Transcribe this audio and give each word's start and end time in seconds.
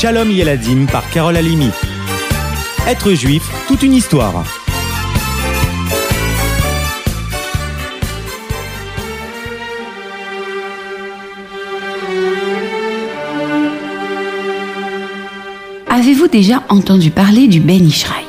Shalom 0.00 0.30
Yeladim 0.30 0.86
par 0.86 1.10
Carole 1.10 1.36
Alimi. 1.36 1.70
Être 2.86 3.14
juif, 3.14 3.42
toute 3.66 3.82
une 3.82 3.94
histoire. 3.94 4.44
Avez-vous 15.90 16.28
déjà 16.28 16.62
entendu 16.68 17.10
parler 17.10 17.48
du 17.48 17.58
Ben 17.58 17.84
Ishraï 17.84 18.22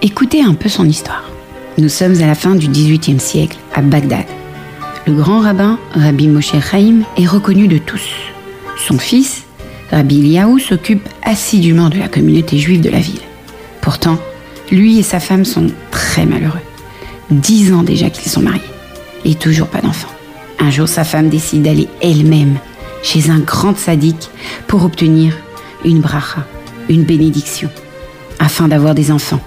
Écoutez 0.00 0.42
un 0.42 0.54
peu 0.54 0.70
son 0.70 0.86
histoire. 0.86 1.28
Nous 1.76 1.90
sommes 1.90 2.16
à 2.22 2.26
la 2.26 2.34
fin 2.34 2.54
du 2.54 2.68
XVIIIe 2.68 3.20
siècle, 3.20 3.58
à 3.74 3.82
Bagdad. 3.82 4.24
Le 5.06 5.12
grand 5.12 5.40
rabbin, 5.40 5.78
Rabbi 5.92 6.28
Moshe 6.28 6.58
Chaim, 6.62 7.02
est 7.18 7.26
reconnu 7.26 7.68
de 7.68 7.76
tous. 7.76 8.08
Son 8.78 8.96
fils, 8.98 9.44
Rabbi 9.92 10.20
Eliaou, 10.20 10.58
s'occupe 10.58 11.06
assidûment 11.22 11.90
de 11.90 11.98
la 11.98 12.08
communauté 12.08 12.56
juive 12.58 12.80
de 12.80 12.88
la 12.88 12.98
ville. 12.98 13.20
Pourtant, 13.82 14.18
lui 14.70 14.98
et 14.98 15.02
sa 15.02 15.20
femme 15.20 15.44
sont 15.44 15.66
très 15.90 16.24
malheureux. 16.24 16.60
Dix 17.30 17.72
ans 17.72 17.82
déjà 17.82 18.08
qu'ils 18.08 18.32
sont 18.32 18.40
mariés. 18.40 18.62
Et 19.24 19.34
toujours 19.34 19.68
pas 19.68 19.80
d'enfant. 19.80 20.08
Un 20.58 20.70
jour, 20.70 20.88
sa 20.88 21.04
femme 21.04 21.28
décide 21.28 21.62
d'aller 21.62 21.88
elle-même 22.00 22.56
chez 23.02 23.30
un 23.30 23.40
grand 23.40 23.76
sadique 23.76 24.30
pour 24.66 24.84
obtenir 24.84 25.34
une 25.84 26.00
bracha, 26.00 26.46
une 26.88 27.04
bénédiction, 27.04 27.68
afin 28.38 28.68
d'avoir 28.68 28.94
des 28.94 29.10
enfants. 29.10 29.40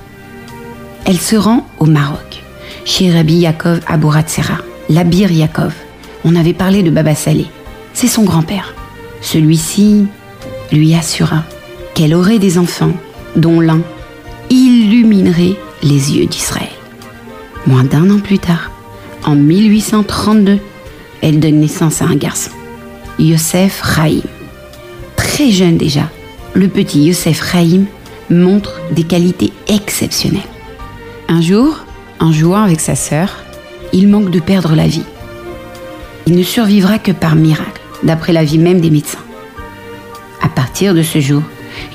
Elle 1.06 1.20
se 1.20 1.36
rend 1.36 1.66
au 1.80 1.86
Maroc, 1.86 2.44
chez 2.84 3.12
Rabbi 3.12 3.36
Yaakov 3.36 3.80
Abouratsera, 3.88 4.58
l'Abir 4.90 5.32
Yaakov. 5.32 5.74
On 6.24 6.36
avait 6.36 6.54
parlé 6.54 6.84
de 6.84 6.92
Baba 6.92 7.16
Salé. 7.16 7.46
C'est 7.94 8.08
son 8.08 8.24
grand-père. 8.24 8.76
Celui-ci 9.22 10.06
lui 10.72 10.96
assura 10.96 11.44
qu'elle 11.94 12.14
aurait 12.14 12.40
des 12.40 12.58
enfants 12.58 12.94
dont 13.36 13.60
l'un 13.60 13.82
illuminerait 14.50 15.56
les 15.84 16.18
yeux 16.18 16.26
d'Israël. 16.26 16.70
Moins 17.68 17.84
d'un 17.84 18.10
an 18.10 18.20
plus 18.20 18.40
tard, 18.40 18.72
en 19.26 19.36
1832, 19.36 20.60
elle 21.22 21.40
donne 21.40 21.60
naissance 21.60 22.02
à 22.02 22.06
un 22.06 22.16
garçon, 22.16 22.52
Yosef 23.18 23.82
Chaim. 23.84 24.22
Très 25.16 25.52
jeune 25.52 25.78
déjà, 25.78 26.10
le 26.54 26.68
petit 26.68 27.04
Yosef 27.06 27.52
Chaim 27.52 27.86
montre 28.30 28.80
des 28.92 29.04
qualités 29.04 29.52
exceptionnelles. 29.68 30.42
Un 31.28 31.42
jour, 31.42 31.86
en 32.20 32.32
jouant 32.32 32.64
avec 32.64 32.80
sa 32.80 32.96
sœur, 32.96 33.44
il 33.94 34.08
manque 34.08 34.30
de 34.30 34.40
perdre 34.40 34.76
la 34.76 34.88
vie. 34.88 35.04
Il 36.28 36.36
ne 36.36 36.44
survivra 36.44 37.00
que 37.00 37.12
par 37.12 37.36
miracle, 37.36 37.82
d'après 38.04 38.34
l'avis 38.34 38.58
même 38.58 38.82
des 38.82 38.90
médecins. 38.90 39.25
À 40.46 40.50
partir 40.50 40.94
de 40.94 41.02
ce 41.02 41.20
jour, 41.20 41.42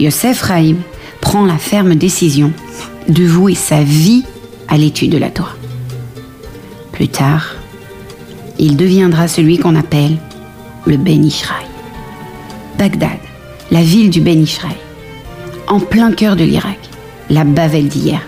Yosef 0.01 0.45
Chaim 0.45 0.75
prend 1.20 1.47
la 1.47 1.56
ferme 1.56 1.95
décision 1.95 2.53
de 3.09 3.25
vouer 3.25 3.55
sa 3.55 3.84
vie 3.84 4.25
à 4.67 4.77
l'étude 4.77 5.12
de 5.12 5.19
la 5.19 5.31
Torah. 5.31 5.55
Plus 6.91 7.06
tard, 7.06 7.55
il 8.59 8.77
deviendra 8.77 9.28
celui 9.28 9.59
qu'on 9.59 9.77
appelle 9.77 10.17
le 10.84 10.97
Ben 10.97 11.25
Ishraï. 11.25 11.65
Bagdad, 12.77 13.21
la 13.71 13.83
ville 13.83 14.11
du 14.11 14.21
Ben 14.21 14.43
Ishraï, 14.43 14.77
en 15.69 15.78
plein 15.78 16.11
cœur 16.11 16.34
de 16.34 16.43
l'Irak, 16.43 16.81
la 17.31 17.45
Bavel 17.45 17.87
d'hier. 17.87 18.21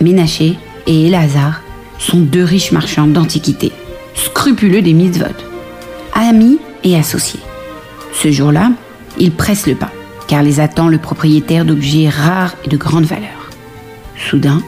Ménaché 0.00 0.58
et 0.88 1.06
Elazar 1.06 1.62
sont 1.96 2.18
deux 2.18 2.44
riches 2.44 2.72
marchands 2.72 3.06
d'antiquités, 3.06 3.70
scrupuleux 4.16 4.82
des 4.82 4.94
mitzvot, 4.94 5.26
amis 6.12 6.58
et 6.82 6.96
associés. 6.96 7.40
Ce 8.12 8.32
jour-là, 8.32 8.72
ils 9.18 9.32
pressent 9.32 9.66
le 9.66 9.74
pas, 9.74 9.90
car 10.28 10.42
les 10.42 10.60
attend 10.60 10.88
le 10.88 10.98
propriétaire 10.98 11.64
d'objets 11.64 12.08
rares 12.08 12.54
et 12.64 12.68
de 12.68 12.76
grande 12.76 13.04
valeur. 13.04 13.50
Soudain, 14.16 14.62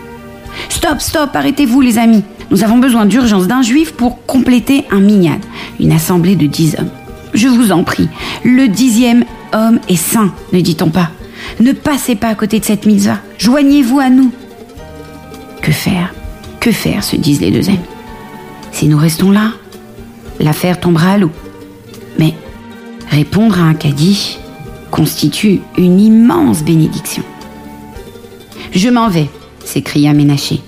Stop, 0.68 1.00
stop, 1.00 1.30
arrêtez-vous 1.34 1.80
les 1.80 1.98
amis. 1.98 2.24
Nous 2.50 2.64
avons 2.64 2.78
besoin 2.78 3.06
d'urgence 3.06 3.46
d'un 3.46 3.62
juif 3.62 3.92
pour 3.92 4.24
compléter 4.26 4.84
un 4.90 5.00
minyan, 5.00 5.38
une 5.80 5.92
assemblée 5.92 6.36
de 6.36 6.46
dix 6.46 6.76
hommes. 6.78 6.90
Je 7.34 7.48
vous 7.48 7.72
en 7.72 7.82
prie, 7.82 8.08
le 8.44 8.68
dixième 8.68 9.24
homme 9.52 9.80
est 9.88 9.96
saint, 9.96 10.34
ne 10.52 10.60
dit-on 10.60 10.90
pas. 10.90 11.10
Ne 11.60 11.72
passez 11.72 12.14
pas 12.14 12.28
à 12.28 12.34
côté 12.34 12.60
de 12.60 12.64
cette 12.64 12.86
mitzvah. 12.86 13.18
Joignez-vous 13.38 14.00
à 14.00 14.10
nous. 14.10 14.30
Que 15.62 15.72
faire? 15.72 16.12
Que 16.60 16.72
faire? 16.72 17.02
se 17.02 17.16
disent 17.16 17.40
les 17.40 17.50
deux 17.50 17.68
amis. 17.68 17.78
Si 18.70 18.86
nous 18.86 18.98
restons 18.98 19.30
là, 19.30 19.52
l'affaire 20.40 20.78
tombera 20.78 21.12
à 21.12 21.18
l'eau. 21.18 21.30
Répondre 23.12 23.60
à 23.60 23.64
un 23.64 23.74
caddie 23.74 24.38
constitue 24.90 25.60
une 25.76 26.00
immense 26.00 26.64
bénédiction. 26.64 27.22
Je 28.74 28.88
m'en 28.88 29.10
vais, 29.10 29.28
s'écria 29.62 30.14
Ménaché. 30.14 30.60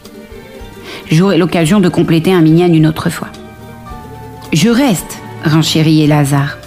J'aurai 1.10 1.38
l'occasion 1.38 1.80
de 1.80 1.88
compléter 1.88 2.34
un 2.34 2.42
minyan 2.42 2.70
une 2.70 2.86
autre 2.86 3.08
fois. 3.08 3.28
Je 4.52 4.68
reste, 4.68 5.22
renchérit 5.42 6.06
Lazare. 6.06 6.58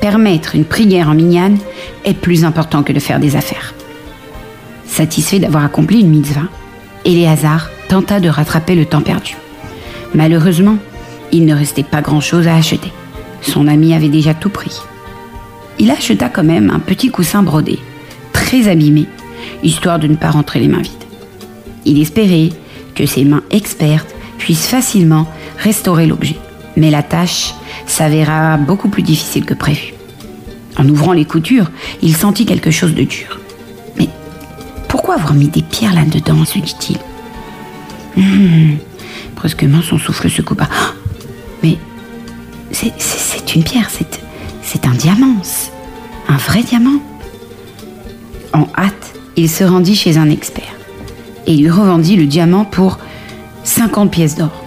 Permettre 0.00 0.54
une 0.54 0.64
prière 0.64 1.10
en 1.10 1.14
minyan 1.14 1.52
est 2.06 2.14
plus 2.14 2.46
important 2.46 2.82
que 2.82 2.94
de 2.94 2.98
faire 2.98 3.20
des 3.20 3.36
affaires. 3.36 3.74
Satisfait 4.86 5.38
d'avoir 5.38 5.66
accompli 5.66 6.00
une 6.00 6.08
mitzvah, 6.08 6.48
Éléazar 7.04 7.68
tenta 7.88 8.20
de 8.20 8.30
rattraper 8.30 8.74
le 8.74 8.86
temps 8.86 9.02
perdu. 9.02 9.36
Malheureusement, 10.14 10.78
il 11.30 11.44
ne 11.44 11.54
restait 11.54 11.82
pas 11.82 12.00
grand-chose 12.00 12.48
à 12.48 12.56
acheter. 12.56 12.90
Son 13.42 13.68
ami 13.68 13.92
avait 13.92 14.08
déjà 14.08 14.32
tout 14.32 14.48
pris. 14.48 14.80
Il 15.80 15.90
acheta 15.90 16.28
quand 16.28 16.44
même 16.44 16.68
un 16.68 16.78
petit 16.78 17.10
coussin 17.10 17.42
brodé, 17.42 17.78
très 18.34 18.68
abîmé, 18.68 19.06
histoire 19.62 19.98
de 19.98 20.08
ne 20.08 20.14
pas 20.14 20.30
rentrer 20.30 20.60
les 20.60 20.68
mains 20.68 20.82
vides. 20.82 20.92
Il 21.86 21.98
espérait 22.02 22.50
que 22.94 23.06
ses 23.06 23.24
mains 23.24 23.42
expertes 23.50 24.14
puissent 24.36 24.66
facilement 24.66 25.26
restaurer 25.56 26.06
l'objet. 26.06 26.36
Mais 26.76 26.90
la 26.90 27.02
tâche 27.02 27.54
s'avéra 27.86 28.58
beaucoup 28.58 28.90
plus 28.90 29.02
difficile 29.02 29.46
que 29.46 29.54
prévu. 29.54 29.94
En 30.76 30.86
ouvrant 30.86 31.14
les 31.14 31.24
coutures, 31.24 31.70
il 32.02 32.14
sentit 32.14 32.44
quelque 32.44 32.70
chose 32.70 32.94
de 32.94 33.04
dur. 33.04 33.40
Mais 33.98 34.10
pourquoi 34.86 35.14
avoir 35.14 35.32
mis 35.32 35.48
des 35.48 35.62
pierres 35.62 35.94
là-dedans 35.94 36.44
se 36.44 36.58
dit-il. 36.58 36.98
Hum, 38.18 38.76
son 39.82 39.96
souffle 39.96 40.28
se 40.28 40.42
coupa. 40.42 40.68
Mais 41.62 41.78
c'est 42.70 43.54
une 43.54 43.64
pierre, 43.64 43.88
c'est 43.88 44.19
un 44.86 44.94
diamant, 44.94 45.36
un 46.28 46.36
vrai 46.36 46.62
diamant. 46.62 47.00
En 48.52 48.66
hâte, 48.76 49.14
il 49.36 49.48
se 49.48 49.64
rendit 49.64 49.96
chez 49.96 50.16
un 50.16 50.30
expert 50.30 50.76
et 51.46 51.56
lui 51.56 51.70
revendit 51.70 52.16
le 52.16 52.26
diamant 52.26 52.64
pour 52.64 52.98
50 53.64 54.10
pièces 54.10 54.36
d'or. 54.36 54.64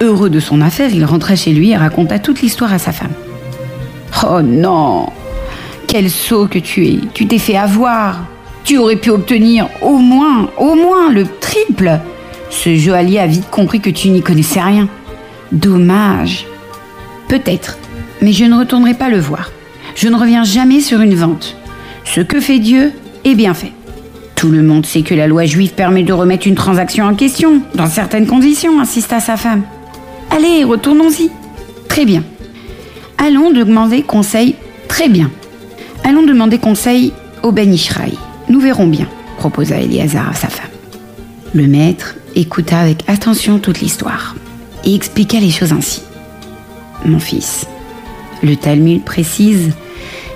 Heureux 0.00 0.30
de 0.30 0.40
son 0.40 0.60
affaire, 0.60 0.90
il 0.92 1.04
rentra 1.04 1.36
chez 1.36 1.52
lui 1.52 1.70
et 1.70 1.76
raconta 1.76 2.18
toute 2.18 2.42
l'histoire 2.42 2.72
à 2.72 2.78
sa 2.78 2.92
femme. 2.92 3.12
Oh 4.26 4.40
non 4.42 5.08
Quel 5.86 6.10
sot 6.10 6.46
que 6.46 6.58
tu 6.58 6.86
es 6.86 6.98
Tu 7.12 7.26
t'es 7.26 7.38
fait 7.38 7.56
avoir 7.56 8.24
Tu 8.64 8.78
aurais 8.78 8.96
pu 8.96 9.10
obtenir 9.10 9.68
au 9.82 9.98
moins, 9.98 10.48
au 10.58 10.74
moins 10.74 11.10
le 11.10 11.26
triple 11.40 12.00
Ce 12.50 12.74
joaillier 12.76 13.20
a 13.20 13.26
vite 13.26 13.50
compris 13.50 13.80
que 13.80 13.90
tu 13.90 14.08
n'y 14.08 14.22
connaissais 14.22 14.60
rien. 14.60 14.88
Dommage. 15.52 16.46
Peut-être, 17.28 17.78
mais 18.24 18.32
je 18.32 18.46
ne 18.46 18.56
retournerai 18.56 18.94
pas 18.94 19.10
le 19.10 19.20
voir. 19.20 19.52
Je 19.94 20.08
ne 20.08 20.16
reviens 20.16 20.44
jamais 20.44 20.80
sur 20.80 21.02
une 21.02 21.14
vente. 21.14 21.56
Ce 22.06 22.22
que 22.22 22.40
fait 22.40 22.58
Dieu 22.58 22.92
est 23.24 23.34
bien 23.34 23.52
fait. 23.52 23.72
Tout 24.34 24.48
le 24.48 24.62
monde 24.62 24.86
sait 24.86 25.02
que 25.02 25.14
la 25.14 25.26
loi 25.26 25.44
juive 25.44 25.74
permet 25.74 26.04
de 26.04 26.12
remettre 26.14 26.46
une 26.46 26.54
transaction 26.54 27.04
en 27.04 27.14
question, 27.14 27.60
dans 27.74 27.86
certaines 27.86 28.26
conditions, 28.26 28.80
insista 28.80 29.20
sa 29.20 29.36
femme. 29.36 29.62
Allez, 30.30 30.64
retournons-y. 30.64 31.30
Très 31.86 32.06
bien. 32.06 32.24
Allons 33.18 33.50
demander 33.50 34.02
conseil. 34.02 34.56
Très 34.88 35.10
bien. 35.10 35.30
Allons 36.02 36.22
demander 36.22 36.56
conseil 36.56 37.12
au 37.42 37.52
Ben 37.52 37.72
Ishraï. 37.72 38.14
Nous 38.48 38.60
verrons 38.60 38.86
bien, 38.86 39.06
proposa 39.36 39.78
Eliazar 39.78 40.30
à 40.30 40.34
sa 40.34 40.48
femme. 40.48 40.70
Le 41.52 41.66
maître 41.66 42.16
écouta 42.34 42.78
avec 42.80 43.06
attention 43.06 43.58
toute 43.58 43.80
l'histoire 43.80 44.34
et 44.84 44.94
expliqua 44.94 45.40
les 45.40 45.50
choses 45.50 45.72
ainsi. 45.72 46.02
Mon 47.04 47.18
fils, 47.18 47.66
le 48.42 48.56
Talmud 48.56 49.02
précise 49.04 49.72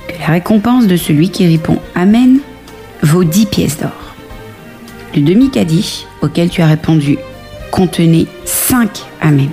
que 0.09 0.19
la 0.21 0.29
récompense 0.29 0.87
de 0.87 0.97
celui 0.97 1.31
qui 1.31 1.47
répond 1.47 1.79
Amen 1.95 2.39
vaut 3.03 3.25
10 3.25 3.47
pièces 3.47 3.79
d'or. 3.79 4.15
Le 5.15 5.23
demi-kaddish 5.23 6.05
auquel 6.23 6.51
tu 6.51 6.63
as 6.63 6.67
répondu 6.67 7.19
contenait 7.71 8.27
5 8.45 8.89
Amen. 9.21 9.51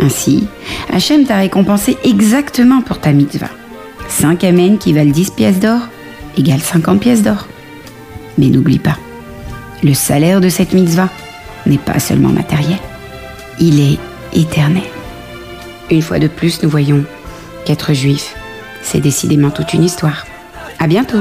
Ainsi, 0.00 0.46
Hachem 0.92 1.24
t'a 1.24 1.38
récompensé 1.38 1.96
exactement 2.04 2.82
pour 2.82 3.00
ta 3.00 3.12
mitzvah. 3.12 3.50
5 4.08 4.44
Amen 4.44 4.78
qui 4.78 4.92
valent 4.92 5.10
10 5.10 5.30
pièces 5.30 5.60
d'or 5.60 5.80
égale 6.38 6.60
50 6.60 7.00
pièces 7.00 7.22
d'or. 7.22 7.46
Mais 8.38 8.46
n'oublie 8.46 8.78
pas, 8.78 8.96
le 9.82 9.94
salaire 9.94 10.40
de 10.40 10.48
cette 10.48 10.72
mitzvah 10.72 11.08
n'est 11.66 11.78
pas 11.78 11.98
seulement 11.98 12.28
matériel, 12.30 12.78
il 13.60 13.80
est 13.80 13.98
éternel. 14.32 14.82
Une 15.90 16.02
fois 16.02 16.18
de 16.18 16.28
plus, 16.28 16.62
nous 16.62 16.68
voyons 16.68 17.04
qu'être 17.68 17.92
juif, 17.92 18.34
c'est 18.80 19.00
décidément 19.00 19.50
toute 19.50 19.74
une 19.74 19.84
histoire. 19.84 20.24
À 20.78 20.86
bientôt! 20.86 21.20